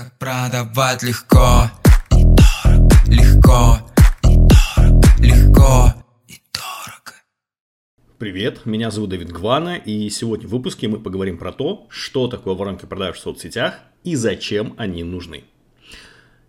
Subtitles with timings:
[0.00, 1.70] Как продавать легко
[2.12, 3.78] и дорого, легко
[4.22, 5.94] и дорого, легко
[6.26, 7.12] и дорого.
[8.16, 12.54] Привет, меня зовут Давид Гвана, и сегодня в выпуске мы поговорим про то, что такое
[12.54, 15.44] воронки продаж в соцсетях и зачем они нужны.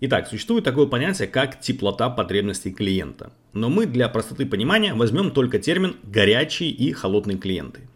[0.00, 3.32] Итак, существует такое понятие, как теплота потребностей клиента.
[3.54, 7.88] Но мы для простоты понимания возьмем только термин «горячие и холодные клиенты».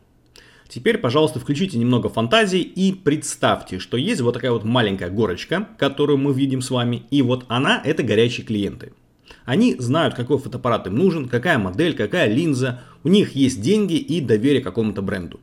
[0.73, 6.17] Теперь, пожалуйста, включите немного фантазии и представьте, что есть вот такая вот маленькая горочка, которую
[6.17, 8.95] мы видим с вами, и вот она это горячие клиенты.
[9.45, 14.23] Они знают, какой фотоаппарат им нужен, какая модель, какая линза, у них есть деньги и
[14.23, 15.41] доверие какому-то бренду.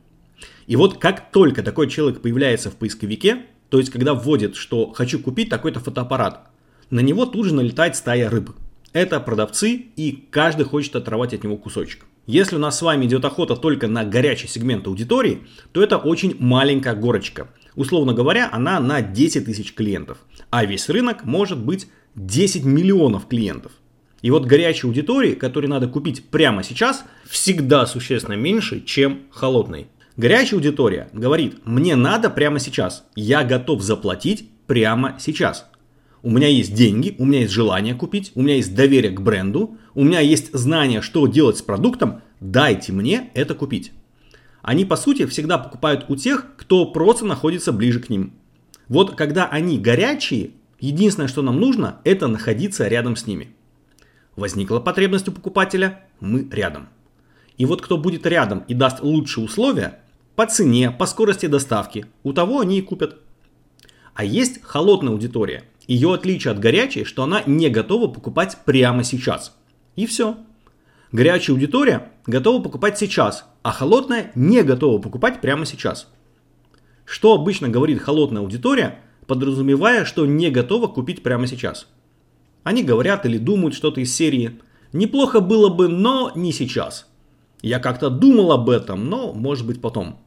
[0.66, 5.20] И вот как только такой человек появляется в поисковике, то есть когда вводит, что хочу
[5.20, 6.50] купить такой-то фотоаппарат,
[6.90, 8.50] на него тут же налетает стая рыб.
[8.94, 12.08] Это продавцы, и каждый хочет оторвать от него кусочек.
[12.30, 16.36] Если у нас с вами идет охота только на горячий сегмент аудитории, то это очень
[16.38, 17.48] маленькая горочка.
[17.74, 20.20] Условно говоря, она на 10 тысяч клиентов.
[20.52, 23.72] А весь рынок может быть 10 миллионов клиентов.
[24.22, 29.88] И вот горячей аудитории, которой надо купить прямо сейчас, всегда существенно меньше, чем холодной.
[30.16, 35.68] Горячая аудитория говорит, мне надо прямо сейчас, я готов заплатить прямо сейчас.
[36.22, 39.78] У меня есть деньги, у меня есть желание купить, у меня есть доверие к бренду,
[39.96, 43.94] у меня есть знание, что делать с продуктом, дайте мне это купить.
[44.62, 48.34] Они, по сути, всегда покупают у тех, кто просто находится ближе к ним.
[48.90, 53.56] Вот когда они горячие, единственное, что нам нужно, это находиться рядом с ними.
[54.36, 56.90] Возникла потребность у покупателя, мы рядом.
[57.58, 60.00] И вот кто будет рядом и даст лучшие условия,
[60.36, 63.20] по цене, по скорости доставки, у того они и купят.
[64.14, 69.58] А есть холодная аудитория– ее отличие от горячей, что она не готова покупать прямо сейчас.
[69.96, 70.38] И все.
[71.12, 76.08] Горячая аудитория готова покупать сейчас, а холодная не готова покупать прямо сейчас.
[77.06, 81.88] Что обычно говорит холодная аудитория, подразумевая, что не готова купить прямо сейчас?
[82.64, 84.60] Они говорят или думают что-то из серии
[84.94, 87.08] «Неплохо было бы, но не сейчас».
[87.64, 90.20] Я как-то думал об этом, но может быть потом.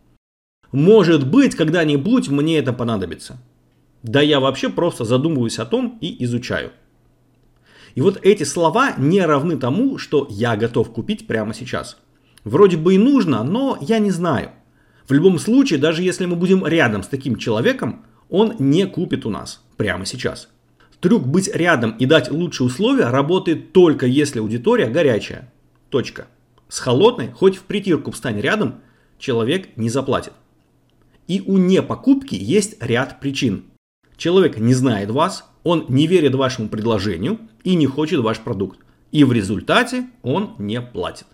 [0.72, 3.38] Может быть, когда-нибудь мне это понадобится.
[4.02, 6.72] Да я вообще просто задумываюсь о том и изучаю.
[7.94, 11.98] И вот эти слова не равны тому, что я готов купить прямо сейчас.
[12.44, 14.50] Вроде бы и нужно, но я не знаю.
[15.06, 19.30] В любом случае, даже если мы будем рядом с таким человеком, он не купит у
[19.30, 20.48] нас прямо сейчас.
[21.00, 25.52] Трюк быть рядом и дать лучшие условия работает только если аудитория горячая.
[25.90, 26.28] Точка.
[26.68, 28.80] С холодной, хоть в притирку встань рядом,
[29.18, 30.32] человек не заплатит.
[31.28, 33.64] И у непокупки есть ряд причин.
[34.22, 38.78] Человек не знает вас, он не верит вашему предложению и не хочет ваш продукт.
[39.10, 41.26] И в результате он не платит.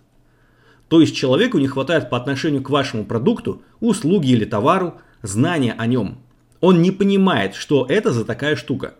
[0.89, 5.87] То есть человеку не хватает по отношению к вашему продукту, услуге или товару знания о
[5.87, 6.17] нем.
[6.63, 8.95] Он не понимает, что это за такая штука.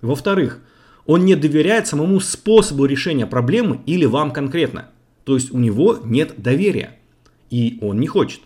[0.00, 0.60] Во-вторых,
[1.04, 4.90] он не доверяет самому способу решения проблемы или вам конкретно.
[5.24, 7.00] То есть у него нет доверия.
[7.50, 8.42] И он не хочет.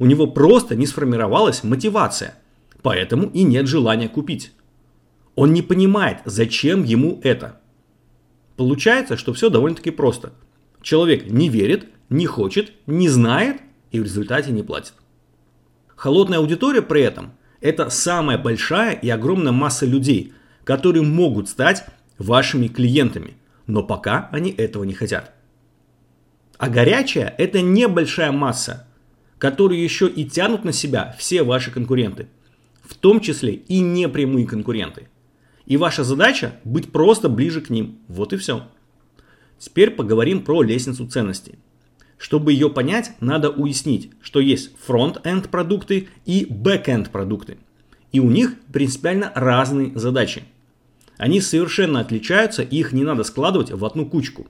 [0.00, 2.34] У него просто не сформировалась мотивация–
[2.82, 4.52] Поэтому и нет желания купить.
[5.34, 7.60] Он не понимает, зачем ему это.
[8.56, 10.32] Получается, что все довольно-таки просто.
[10.82, 14.94] Человек не верит, не хочет, не знает и в результате не платит.
[15.94, 20.32] Холодная аудитория при этом– это самая большая и огромная масса людей,
[20.64, 21.84] которые могут стать
[22.18, 25.32] вашими клиентами, но пока они этого не хотят.
[26.58, 28.88] А горячая– это небольшая масса,
[29.38, 32.28] которую еще и тянут на себя все ваши конкуренты–
[32.88, 35.08] в том числе и непрямые конкуренты.
[35.66, 37.98] И ваша задача быть просто ближе к ним.
[38.08, 38.62] Вот и все.
[39.58, 41.58] Теперь поговорим про лестницу ценностей.
[42.16, 47.58] Чтобы ее понять, надо уяснить, что есть front-end продукты и back-end продукты.
[48.10, 50.44] И у них принципиально разные задачи.
[51.18, 54.46] Они совершенно отличаются, и их не надо складывать в одну кучку.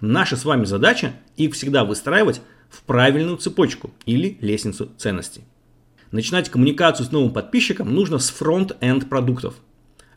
[0.00, 5.42] Наша с вами задача их всегда выстраивать в правильную цепочку или лестницу ценностей.
[6.10, 9.54] Начинать коммуникацию с новым подписчиком нужно с фронт-энд продуктов.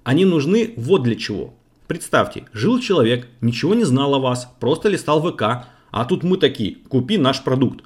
[0.04, 1.54] Они нужны вот для чего.
[1.88, 6.78] Представьте, жил человек, ничего не знал о вас, просто листал ВК, а тут мы такие,
[6.88, 7.84] купи наш продукт.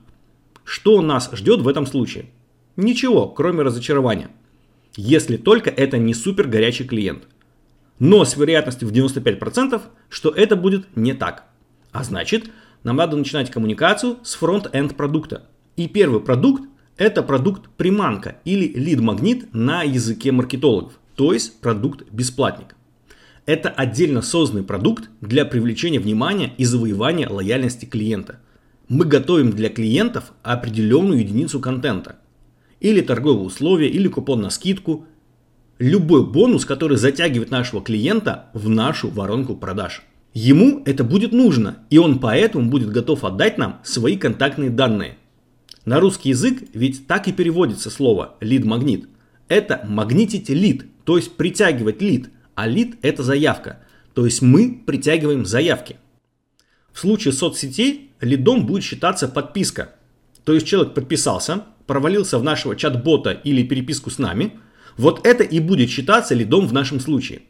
[0.64, 2.30] Что нас ждет в этом случае?
[2.78, 4.30] Ничего, кроме разочарования.
[4.96, 7.28] Если только это не супер горячий клиент.
[8.00, 11.44] Но с вероятностью в 95%, что это будет не так.
[11.92, 12.52] А значит,
[12.84, 15.48] нам надо начинать коммуникацию с фронт-энд продукта.
[15.76, 16.64] И первый продукт
[16.98, 22.76] это продукт приманка или лид-магнит на языке маркетологов, то есть продукт-бесплатник.
[23.46, 28.40] Это отдельно созданный продукт для привлечения внимания и завоевания лояльности клиента.
[28.90, 32.18] Мы готовим для клиентов определенную единицу контента.
[32.80, 35.06] Или торговые условия, или купон на скидку.
[35.80, 40.02] любой бонус, который затягивает нашего клиента в нашу воронку продаж.
[40.34, 45.18] Ему это будет нужно, и он поэтому будет готов отдать нам свои контактные данные.
[45.88, 49.08] На русский язык ведь так и переводится слово лид-магнит.
[49.48, 53.80] Это магнитить лид, то есть притягивать лид, а лид это заявка,
[54.14, 55.96] то есть мы притягиваем заявки.
[56.92, 59.96] В случае соцсетей лидом будет считаться подписка,
[60.44, 64.60] то есть человек подписался, провалился в нашего чат-бота или переписку с нами,
[64.98, 67.44] вот это и будет считаться лидом в нашем случае.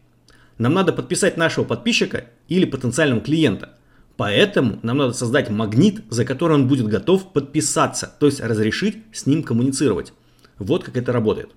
[0.60, 3.77] Нам надо подписать нашего подписчика или потенциального клиента.
[4.18, 9.28] Поэтому нам надо создать магнит, за который он будет готов подписаться, то есть разрешить с
[9.28, 10.12] ним коммуницировать.
[10.58, 11.52] Вот как это работает.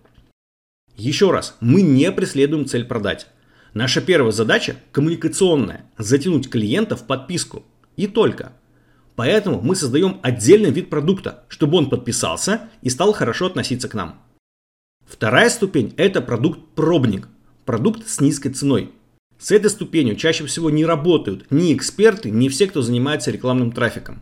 [0.95, 3.29] Еще раз, мы не преследуем цель продать.
[3.73, 7.65] Наша первая задача коммуникационная– затянуть клиента в подписку.
[7.97, 8.53] И только.
[9.17, 14.21] Поэтому мы создаем отдельный вид продукта, чтобы он подписался и стал хорошо относиться к нам.
[15.07, 17.29] Вторая ступень– это продукт-пробник,
[17.65, 18.93] продукт с низкой ценой.
[19.41, 24.21] С этой ступенью чаще всего не работают ни эксперты, ни все, кто занимается рекламным трафиком.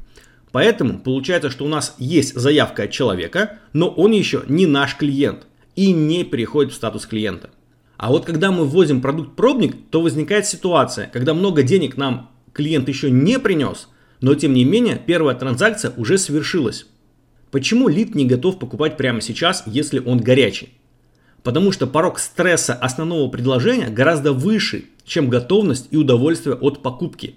[0.52, 5.48] Поэтому получается, что у нас есть заявка от человека, но он еще не наш клиент
[5.74, 7.50] и не переходит в статус клиента.
[7.96, 13.10] А вот когда мы вводим продукт-пробник, то возникает ситуация, когда много денег нам клиент еще
[13.10, 13.88] не принес,
[14.20, 16.86] но тем не менее первая транзакция уже совершилась.
[17.50, 20.77] Почему лид не готов покупать прямо сейчас, если он горячий?
[21.42, 27.36] Потому что порог стресса основного предложения гораздо выше, чем готовность и удовольствие от покупки.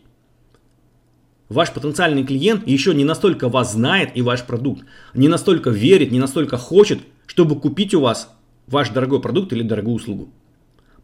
[1.50, 6.19] Ваш потенциальный клиент еще не настолько вас знает и ваш продукт, не настолько верит, не
[6.19, 8.30] настолько хочет, чтобы купить у вас
[8.68, 10.30] ваш дорогой продукт или дорогую услугу.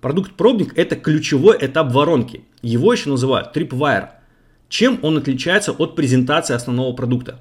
[0.02, 2.44] Продукт-пробник– это ключевой этап воронки.
[2.62, 4.10] Его еще называют tripwire.
[4.70, 7.40] Чем он отличается от презентации основного продукта?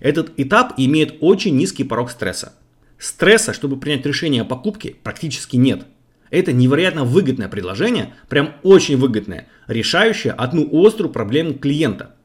[0.00, 2.52] Этот этап имеет очень низкий порог стресса.
[2.98, 5.86] Стресса, чтобы принять решение о покупке, практически нет.
[6.30, 12.16] Это невероятно выгодное предложение, прям очень выгодное, решающее одну острую проблему клиента.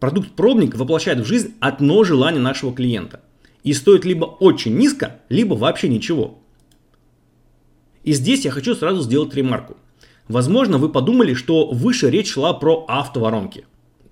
[0.00, 3.20] Продукт-пробник воплощает в жизнь одно желание нашего клиента.
[3.62, 6.40] И стоит либо очень низко, либо вообще ничего.
[8.02, 9.76] И здесь я хочу сразу сделать ремарку.
[10.26, 13.66] Возможно, вы подумали, что выше речь шла про автоворонки.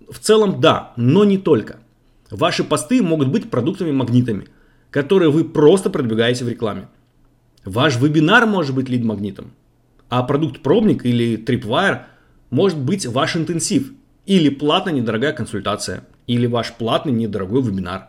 [0.08, 1.81] В целом да, но не только.
[2.31, 4.46] Ваши посты могут быть продуктами-магнитами–
[4.90, 6.88] которые вы просто продвигаете в рекламе.
[7.64, 9.52] Ваш вебинар может быть лид-магнитом,
[10.08, 12.02] а продукт-пробник или Tripwire
[12.50, 13.92] может быть ваш интенсив
[14.26, 18.08] или платная недорогая консультация, или ваш платный недорогой вебинар.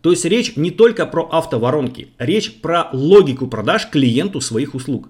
[0.00, 5.08] То есть речь не только про автоворонки, речь про логику продаж клиенту своих услуг.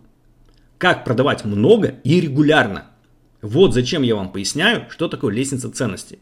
[0.78, 2.86] Как продавать много и регулярно.
[3.42, 6.18] Вот зачем я вам поясняю, что такое лестница ценностей.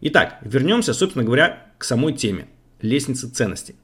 [0.00, 2.46] Итак, вернемся, собственно говоря, к самой теме
[2.84, 3.76] лестницы ценностей.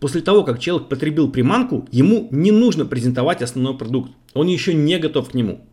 [0.00, 4.12] После того, как человек потребил приманку, ему не нужно презентовать основной продукт.
[4.34, 5.64] Он еще не готов к нему.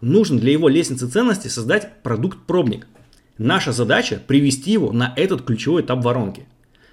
[0.00, 2.88] Нужно для его лестницы ценностей создать продукт-пробник.
[3.38, 6.46] Наша задача привести его на этот ключевой этап воронки.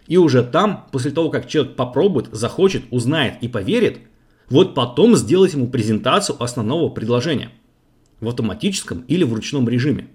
[0.07, 3.99] И уже там, после того, как человек попробует, захочет, узнает и поверит,
[4.49, 7.51] вот потом сделать ему презентацию основного предложения
[8.19, 10.07] в автоматическом или в ручном режиме.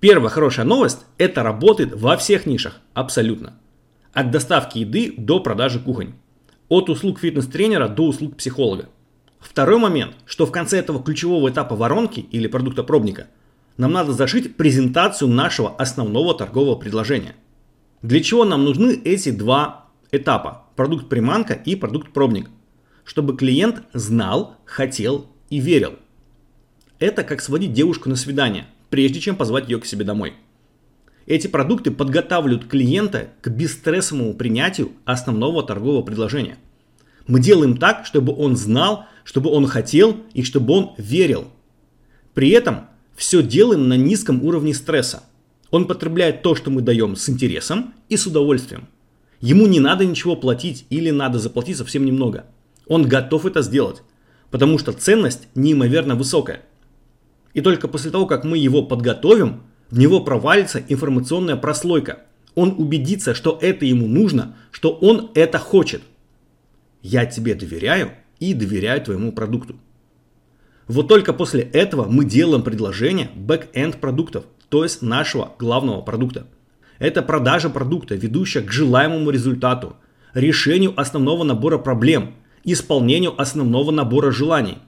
[0.00, 3.54] Первая хорошая новость– это работает во всех нишах, абсолютно.
[4.12, 6.14] От доставки еды до продажи кухонь.
[6.68, 8.88] От услуг фитнес-тренера до услуг психолога.
[9.38, 13.28] Второй момент, что в конце этого ключевого этапа воронки или продукта пробника
[13.76, 17.36] нам надо зашить презентацию нашего основного торгового предложения.
[18.02, 22.50] Для чего нам нужны эти два этапа, продукт приманка и продукт пробник?
[23.04, 25.94] Чтобы клиент знал, хотел и верил.
[26.98, 30.34] Это как сводить девушку на свидание, прежде чем позвать ее к себе домой.
[31.28, 36.56] Эти продукты подготавливают клиента к бесстрессовому принятию основного торгового предложения.
[37.26, 41.48] Мы делаем так, чтобы он знал, чтобы он хотел и чтобы он верил.
[42.32, 45.22] При этом все делаем на низком уровне стресса.
[45.70, 48.88] Он потребляет то, что мы даем с интересом и с удовольствием.
[49.42, 52.46] Ему не надо ничего платить или надо заплатить совсем немного.
[52.86, 54.00] Он готов это сделать,
[54.50, 56.62] потому что ценность неимоверно высокая.
[57.52, 62.20] И только после того, как мы его подготовим, в него провалится информационная прослойка.
[62.54, 66.02] Он убедится, что это ему нужно, что он это хочет.
[67.02, 69.76] Я тебе доверяю и доверяю твоему продукту.
[70.86, 76.46] Вот только после этого мы делаем предложение back-end продуктов, то есть нашего главного продукта.
[76.98, 79.96] Это продажа продукта, ведущая к желаемому результату,
[80.34, 84.78] решению основного набора проблем, исполнению основного набора желаний.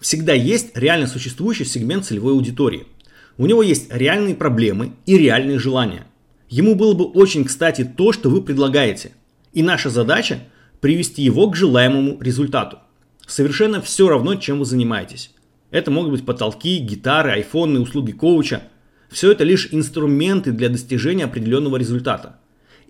[0.00, 2.86] Всегда есть реально существующий сегмент целевой аудитории–
[3.40, 6.06] у него есть реальные проблемы и реальные желания.
[6.50, 9.12] Ему было бы очень кстати то, что вы предлагаете.
[9.54, 10.40] И наша задача–
[10.82, 12.80] привести его к желаемому результату.
[13.26, 15.32] Совершенно все равно, чем вы занимаетесь.
[15.70, 18.64] Это могут быть потолки, гитары, айфоны, услуги коуча.
[19.08, 22.36] Все это лишь инструменты для достижения определенного результата.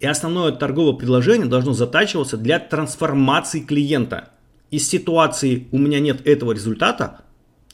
[0.01, 4.31] И основное торговое предложение должно затачиваться для трансформации клиента.
[4.73, 7.21] Из ситуации «у меня нет этого результата»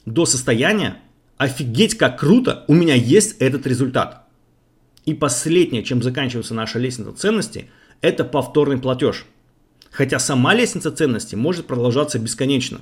[0.05, 0.99] до состояния
[1.37, 4.27] «офигеть, как круто, у меня есть этот результат».
[5.05, 7.69] И последнее, чем заканчивается наша лестница ценностей,
[8.01, 9.25] это повторный платеж.
[9.89, 12.81] Хотя сама лестница ценностей может продолжаться бесконечно.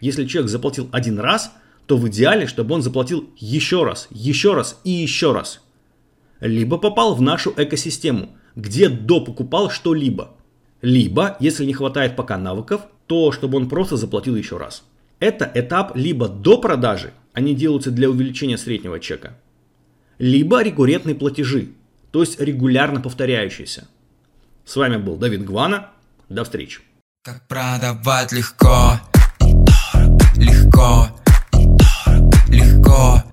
[0.00, 1.52] Если человек заплатил один раз,
[1.86, 5.60] то в идеале, чтобы он заплатил еще раз, еще раз и еще раз.
[6.40, 10.34] Либо попал в нашу экосистему, где допокупал что-либо.
[10.82, 14.84] Либо, если не хватает пока навыков, то чтобы он просто заплатил еще раз.
[15.18, 19.36] Это этап либо до продажи, они делаются для увеличения среднего чека.
[20.16, 21.68] Либо рекуррентные платежи,
[22.10, 23.88] то есть регулярно повторяющиеся.
[24.64, 25.90] С вами был Давид Гвана.
[26.30, 26.80] До встречи.
[27.22, 28.98] Так продавать легко,
[30.38, 31.08] легко,
[32.48, 33.25] легко.